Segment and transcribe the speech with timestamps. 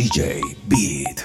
[0.00, 1.20] DJ Beat.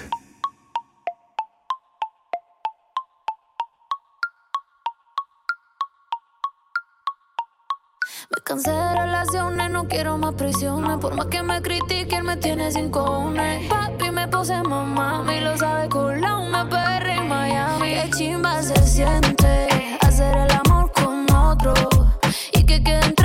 [8.29, 10.97] Me cansé de relaciones, no quiero más prisiones.
[10.97, 13.65] Por más que me critiquen, me tiene sin cojones.
[13.69, 17.93] Papi, me puse mamá, me lo sabe colado, me perre en Miami.
[17.93, 21.73] Qué chimba se siente hacer el amor con otro
[22.51, 23.24] y que quede entre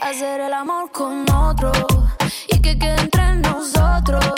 [0.00, 1.72] hacer el amor con otro
[2.48, 4.37] y que quede entre nosotros.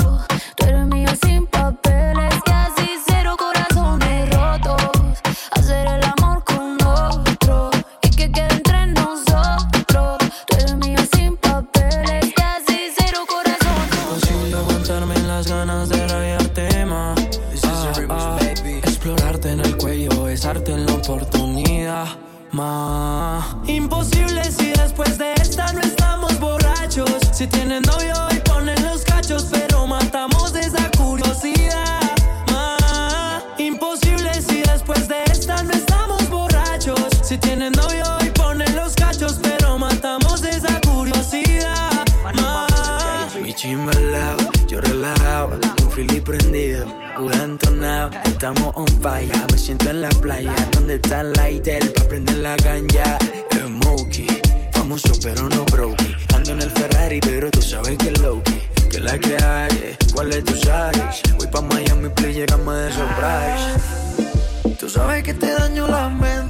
[49.00, 49.46] falla.
[49.50, 53.18] Me siento en la playa, donde está el lighter para prender la ganja.
[53.52, 54.27] Smokey,
[54.72, 56.16] famoso pero no broke.
[56.34, 58.89] Ando en el Ferrari, pero tú sabes que es low -key.
[58.90, 61.22] Que la que hay, cuál es tu size.
[61.39, 64.77] Voy pa' Miami, please, llegamos de surprise.
[64.78, 66.49] Tú sabes que te daño la mente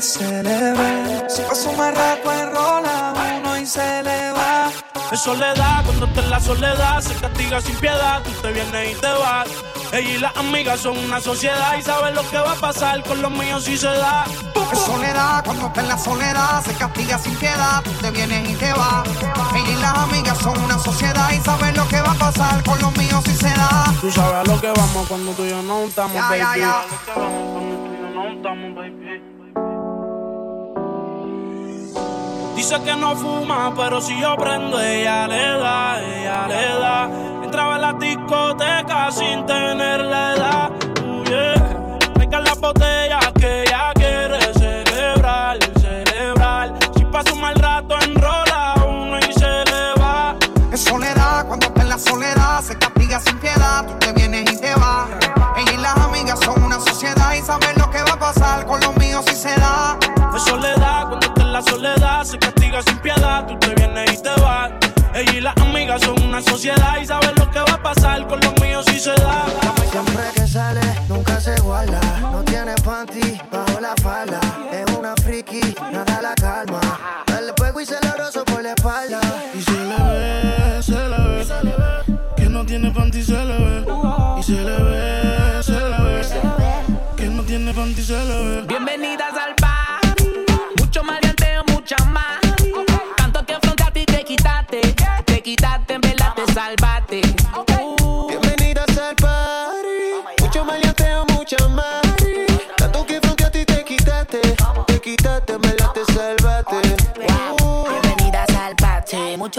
[0.00, 1.30] celebrar, celebrar.
[1.30, 4.70] Si paso más rato enrola uno y se le va.
[5.10, 9.00] Es soledad, cuando estás en la soledad, se castiga sin piedad, tú te vienes y
[9.00, 9.48] te vas.
[9.92, 13.20] Ella y las amigas son una sociedad y saben lo que va a pasar con
[13.20, 14.24] los míos si se da.
[14.72, 18.54] Es soledad, cuando estás en la soledad, se castiga sin piedad, tú te vienes y
[18.54, 19.06] te vas.
[19.54, 22.80] Ella y las amigas son una sociedad y saben lo que va a pasar con
[22.80, 23.84] los míos si se da.
[24.00, 26.38] Tú sabes a lo que vamos cuando tú y yo no estamos, ya, baby.
[26.38, 26.84] Ya, ya.
[27.12, 29.01] Cuando tú y yo no estamos, baby.
[32.62, 37.10] Dice que no fuma, pero si yo prendo, ella le da, ella le da.
[37.42, 40.70] Entraba en la discoteca sin tener la edad.
[41.02, 42.40] Uh, yeah.
[42.40, 46.72] las botellas que ella quiere celebrar, celebrar.
[46.96, 50.36] Si pasa un mal rato, enrola uno y se le va.
[50.70, 53.84] Es soledad, cuando está en la soledad, se castiga sin piedad.
[53.88, 55.08] Tú te vienes y te vas.
[55.56, 58.80] Ella y las amigas son una sociedad y saben lo que va a pasar con
[58.80, 59.98] los míos si se da.
[60.36, 61.31] Es soledad, cuando
[61.62, 63.46] soledad, se castiga sin piedad.
[63.46, 64.72] Tú te vienes y te vas.
[65.14, 68.40] Ella y las amigas son una sociedad y saben lo que va a pasar con
[68.40, 69.44] los míos si se da.
[69.90, 72.00] Siempre que sale, nunca se guarda.
[72.20, 73.31] No tiene panty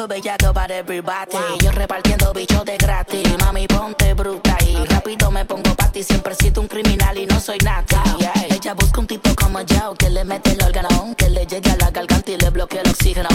[0.04, 1.38] mucho bellaco para everybody.
[1.64, 3.28] Yo repartiendo bichos de gratis.
[3.40, 6.04] Mami, ponte bruta y rápido me pongo pa' ti.
[6.04, 7.86] Siempre siento un criminal y no soy nada.
[8.20, 8.34] Yeah.
[8.50, 11.78] Ella busca un tipo como yo que le mete el órgano, que le llegue a
[11.78, 13.30] la garganta y le bloquee el oxígeno.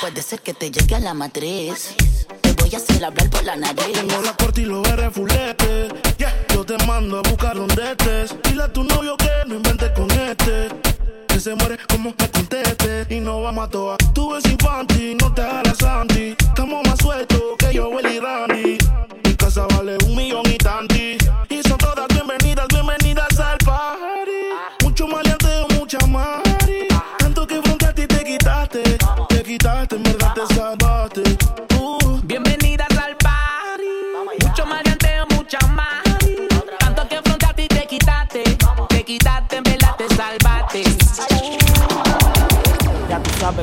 [0.00, 1.94] Puede ser que te llegue a la matriz.
[2.40, 3.92] Te voy a hacer hablar por la nariz.
[3.92, 5.88] Tengo la corte y los R fulete.
[6.18, 6.34] Yeah.
[6.54, 8.34] Yo te mando a buscar donde estés.
[8.42, 11.01] Dile a tu novio que no invente con este.
[11.32, 13.06] Que se muere como me conteste.
[13.08, 13.96] Y no vamos a toa.
[14.12, 16.36] Tú ves infantil, no te hagas Santi.
[16.38, 18.76] Estamos más sueltos que yo, Willy Randy.
[19.24, 19.96] Mi casa vale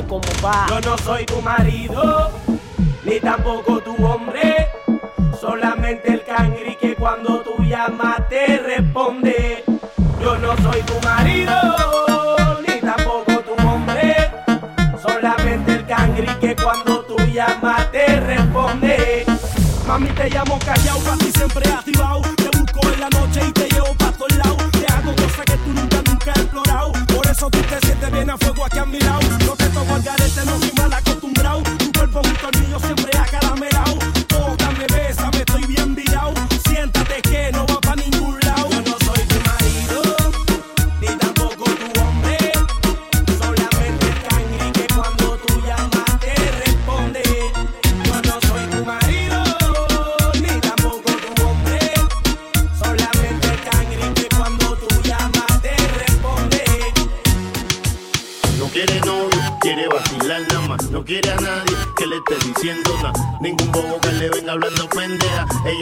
[0.08, 0.66] Va.
[0.68, 2.30] Yo no soy tu marido,
[3.04, 4.68] ni tampoco tu hombre.
[5.38, 9.62] Solamente el cangri que cuando tú llamas te responde.
[10.22, 11.54] Yo no soy tu marido,
[12.66, 14.30] ni tampoco tu hombre.
[15.02, 19.26] Solamente el cangri que cuando tú llamas te responde.
[19.86, 22.22] Mami, te llamo callao, casi siempre activado.
[22.36, 24.70] Te busco en la noche y te llevo pa' todos lados.
[24.72, 26.92] Te hago cosas que tú nunca, nunca has explorado.
[27.14, 29.19] Por eso tú te sientes bien a fuego aquí a mi lado.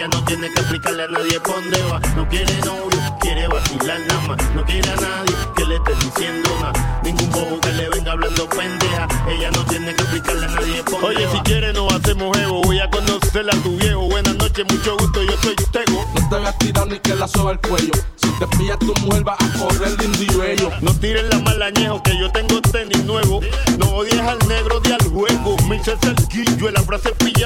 [0.09, 2.01] No tiene que explicarle a nadie por dónde va.
[2.17, 4.55] No quiere novio, quiere vacilar nada más.
[4.55, 7.01] No quiere a nadie que le esté diciendo nada.
[7.03, 9.09] Ningún bobo que le venga hablando pendeja.
[9.29, 12.63] Ella no tiene que explicarle a nadie por dónde Oye, si quiere nos hacemos ego.
[12.63, 14.01] Voy a conocerla a tu viejo.
[14.09, 16.07] Buenas noches, mucho gusto, yo soy Tego.
[16.15, 17.93] No te hagas tirar ni que la soba el cuello.
[18.17, 20.71] Si te pilla tu mujer va a correr de indio ello.
[20.81, 23.41] No tires la malañejo que yo tengo tenis nuevo.
[23.79, 25.57] No odies al negro de al juego.
[25.69, 27.38] Me hice cerquillo, en la frase pilla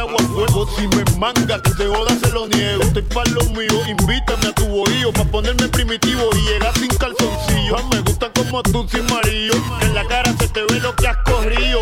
[0.76, 2.82] Si me manga que se joda se lo niego.
[2.82, 5.12] Estoy pa' lo mío, invítame a tu bohío.
[5.12, 7.76] Pa' ponerme primitivo y llegar sin calzoncillo.
[7.90, 9.06] Me gustan como tú sin.
[9.06, 11.80] Que en la cara se te ve lo que has corrido.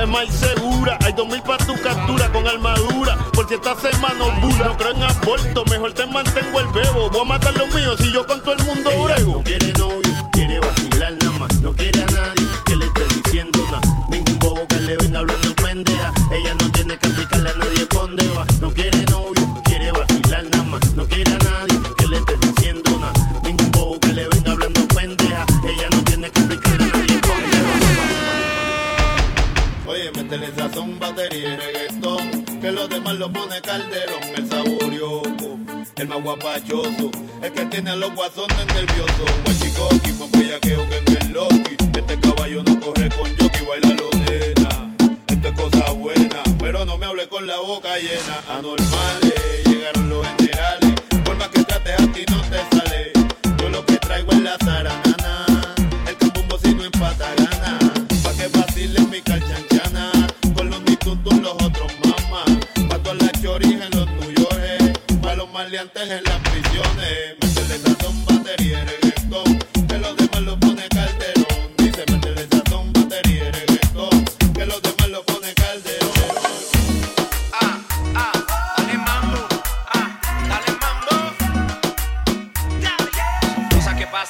[0.00, 3.18] Es más segura, hay dos mil pa' tu captura con armadura.
[3.32, 4.26] Por si estás en mano.
[4.40, 7.10] No creo en aborto, mejor te mantengo el bebo.
[7.10, 8.61] Voy a matar los míos si yo con todo el
[38.16, 38.51] was on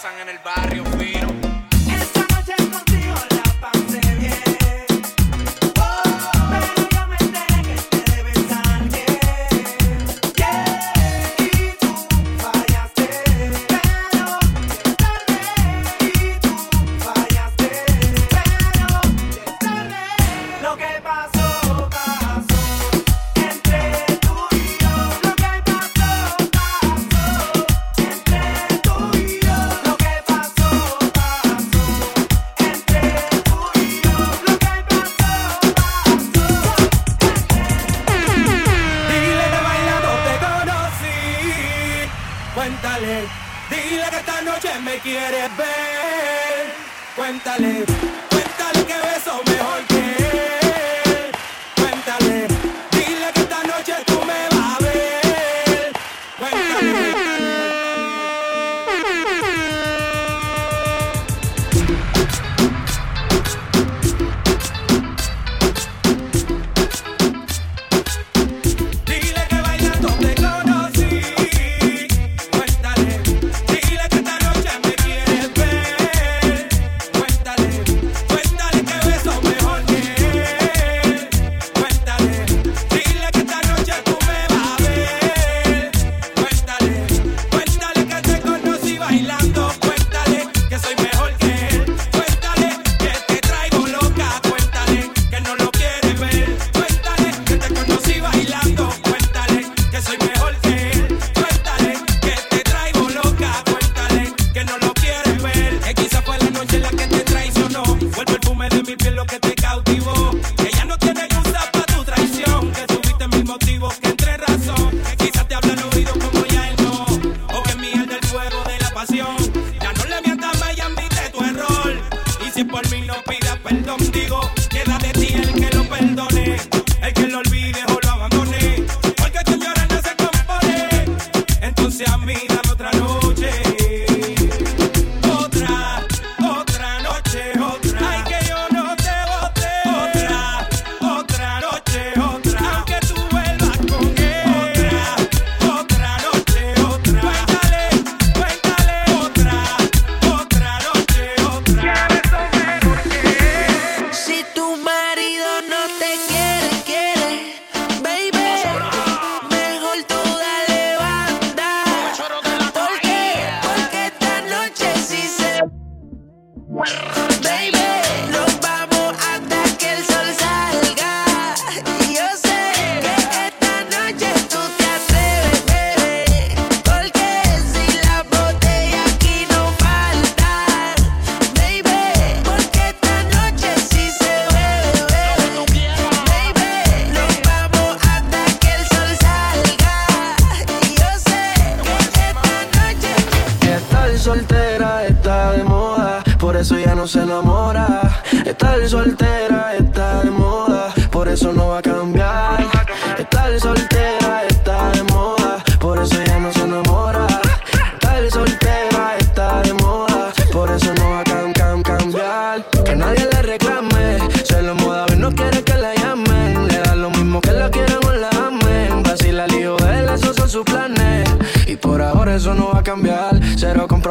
[0.03, 0.92] pasan en el barrio.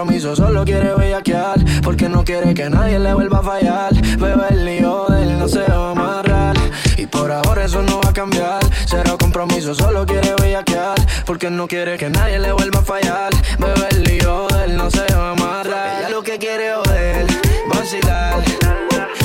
[0.01, 1.59] compromiso, solo quiere bellaquear.
[1.83, 3.93] Porque no quiere que nadie le vuelva a fallar.
[3.93, 6.55] Bebe el lío de él, no se va a amarrar.
[6.97, 8.61] Y por ahora eso no va a cambiar.
[8.87, 10.97] Cero compromiso, solo quiere bellaquear.
[11.25, 13.31] Porque no quiere que nadie le vuelva a fallar.
[13.59, 15.99] Bebe el lío de él, no se va a amarrar.
[15.99, 17.27] Ella lo que quiere es joder,
[17.69, 18.43] vacilar.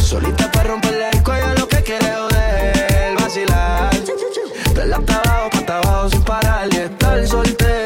[0.03, 3.91] Solita para romperle el cuello, lo que quiere es joder, vacilar.
[4.75, 7.86] De la hasta pa' hasta sin parar y estar soltero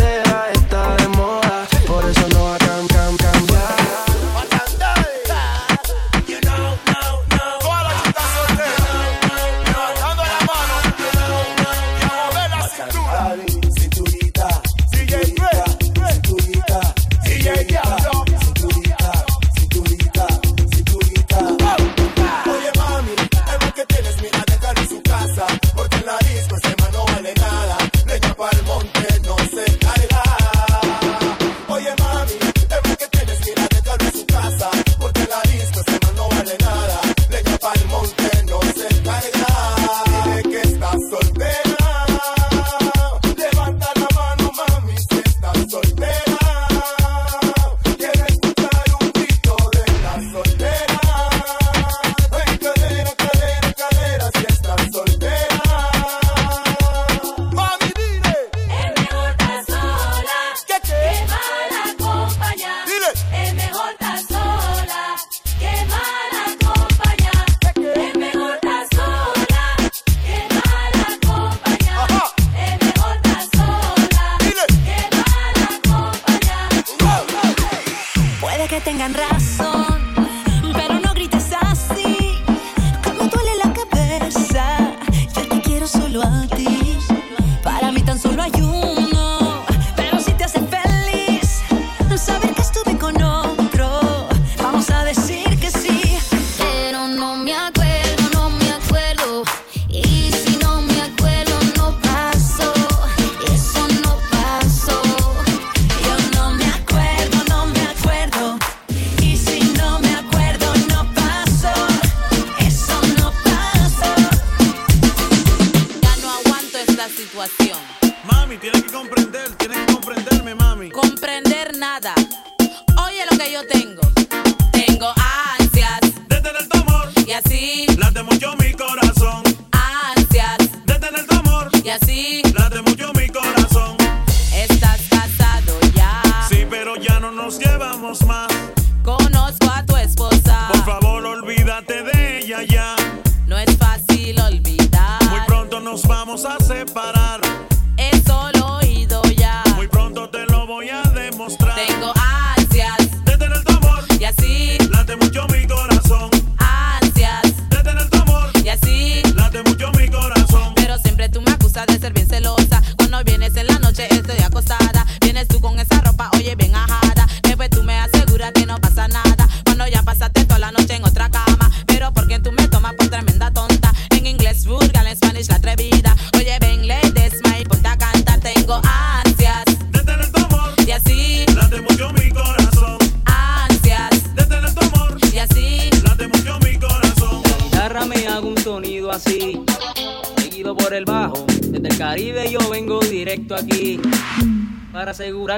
[88.57, 88.90] you.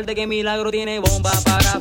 [0.03, 1.79] contarte que Milagro tiene bomba para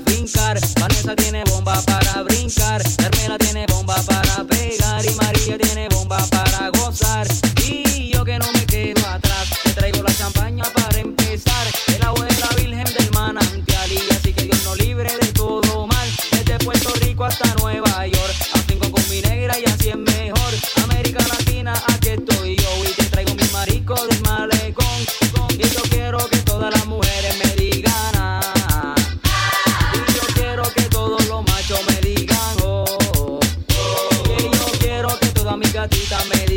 [35.83, 36.52] a ti también.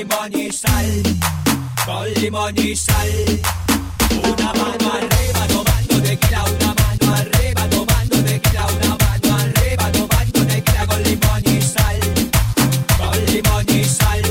[0.00, 1.02] limón y sal,
[1.84, 3.40] con limón y sal.
[4.24, 9.92] Una mano arriba tomando de tequila, una mano arriba tomando de tequila, una mano arriba
[9.92, 12.00] tomando de tequila con limón y sal,
[12.96, 14.22] con limón y sal.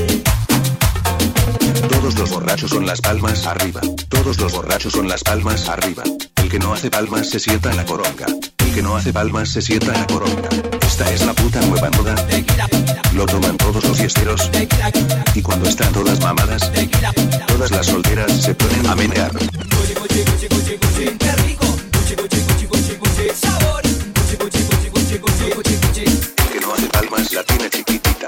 [1.88, 6.02] Todos los borrachos con las palmas arriba, todos los borrachos con las palmas arriba.
[6.34, 8.26] El que no hace palmas se sienta en la coronga
[8.70, 10.48] el que no hace palmas se sienta la corona.
[10.86, 12.14] Esta es la puta nueva moda.
[13.14, 14.50] Lo toman todos los fiesteros.
[15.34, 16.70] Y cuando están todas mamadas,
[17.46, 19.32] todas las solteras se ponen a menear.
[19.36, 19.48] El
[26.52, 28.26] que no hace palmas la tiene chiquitita.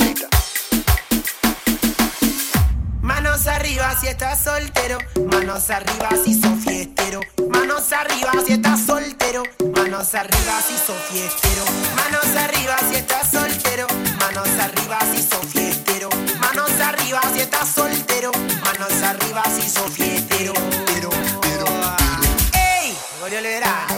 [3.00, 4.98] Manos arriba si estás soltero,
[5.30, 7.20] manos arriba si sos fiestero.
[7.52, 9.42] Manos arriba si estás soltero.
[9.76, 11.64] Manos arriba si sos fiestero.
[11.96, 13.86] Manos arriba si estás soltero.
[14.20, 16.08] Manos arriba si sos fiestero.
[16.40, 18.30] Manos arriba si estás soltero.
[18.64, 20.52] Manos arriba si sos fiestero.
[20.86, 21.10] Pero,
[21.40, 21.64] pero,
[22.54, 22.96] ¡Ey!
[23.20, 23.91] Volvió.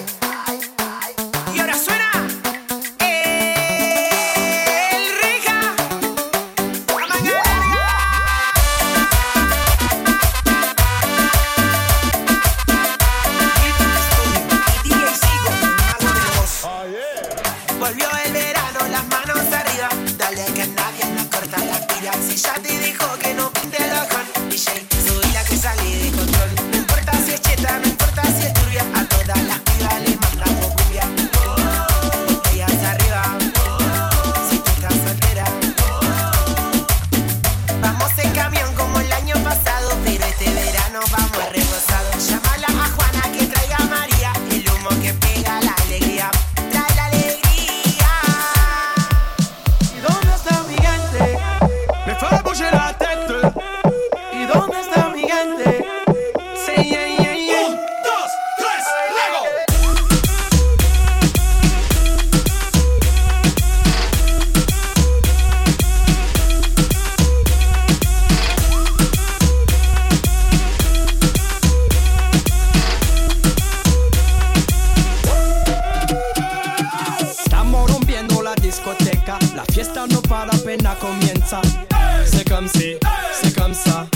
[82.69, 84.07] c'est comme ça,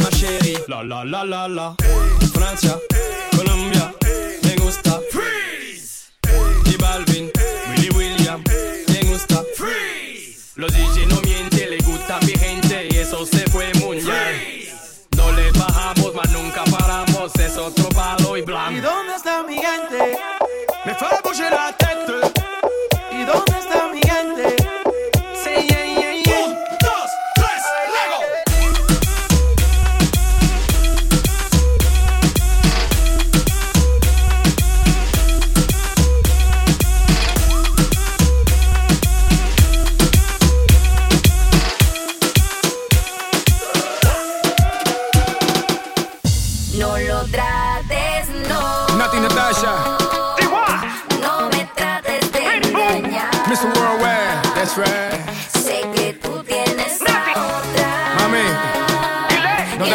[0.00, 0.56] ma chérie.
[0.68, 1.76] La la la la la,
[2.32, 2.78] Francia,
[3.36, 3.97] Colombia.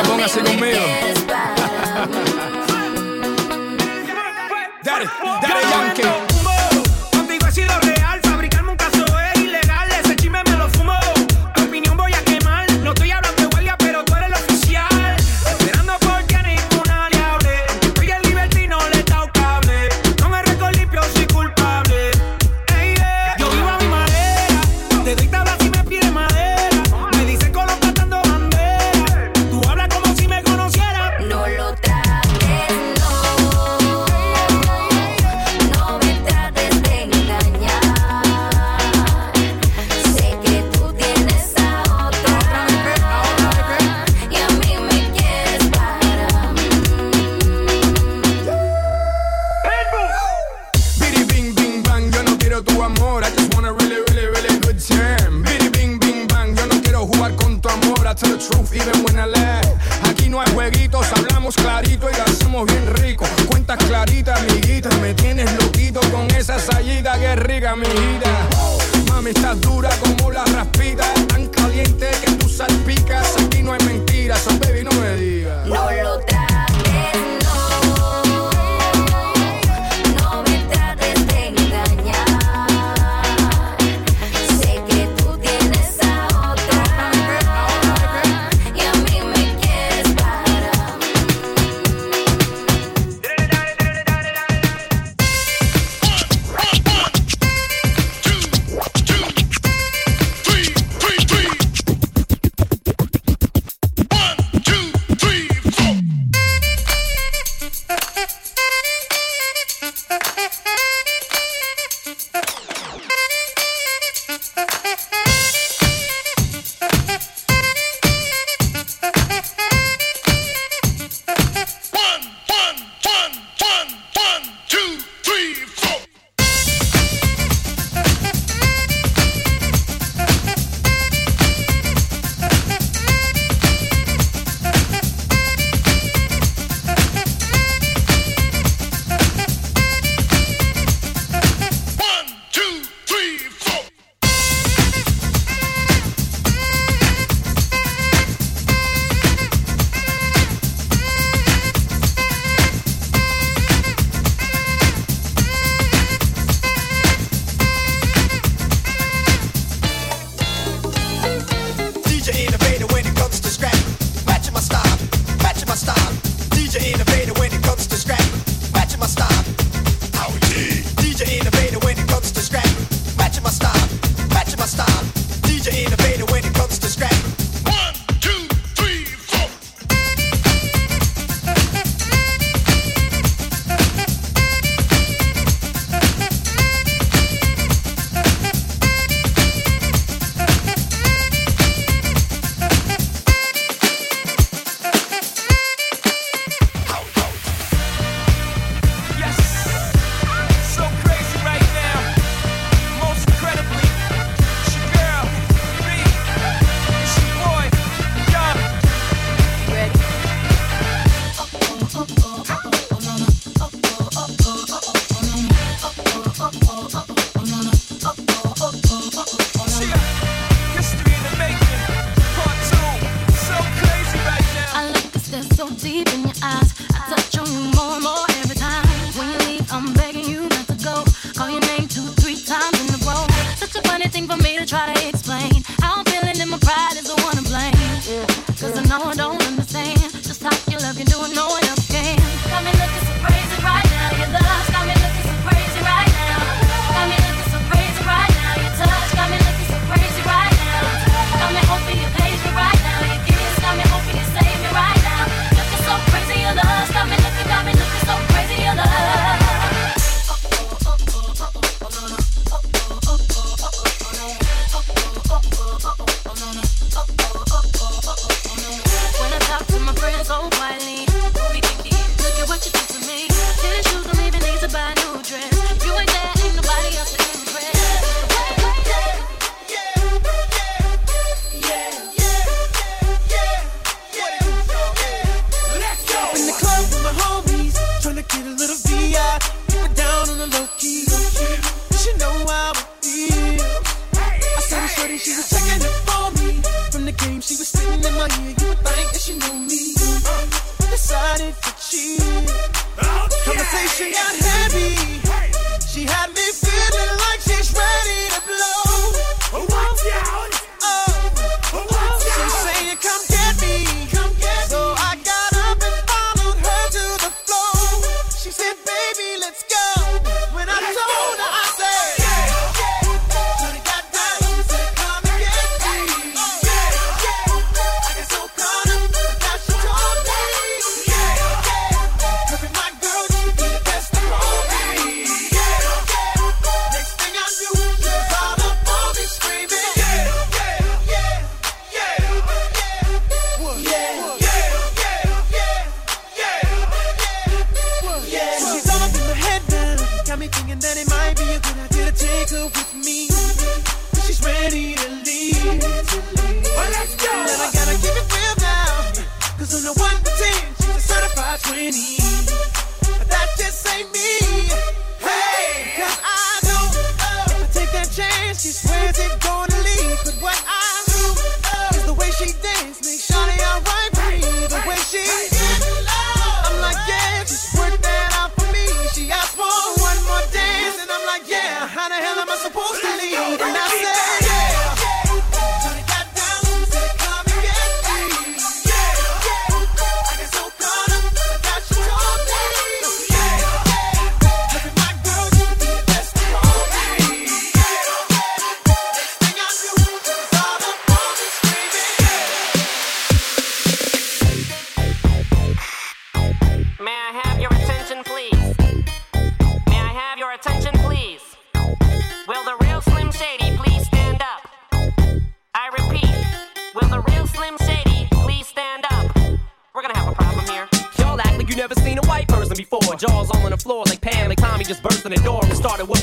[0.08, 0.80] Póngase conmigo.
[4.84, 5.06] Dale,
[5.42, 6.33] dale, Yankee.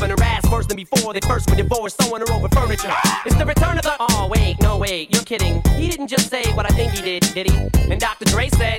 [0.03, 1.13] And ass worse than before.
[1.13, 2.93] They first were divorced, throwing her over furniture.
[3.27, 3.97] It's the return of the.
[3.99, 5.63] Oh wait, no wait, you're kidding.
[5.77, 7.57] He didn't just say what I think he did, did he?
[7.91, 8.25] And Dr.
[8.27, 8.79] Dre said.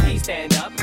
[0.31, 0.80] stand up.